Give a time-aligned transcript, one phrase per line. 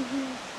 [0.00, 0.49] Mm-hmm.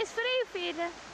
[0.00, 1.09] Tens frio, filha?